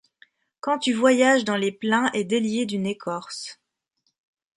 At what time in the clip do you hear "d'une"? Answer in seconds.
2.65-2.87